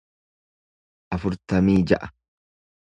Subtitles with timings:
[1.19, 2.13] afurtamii ja'a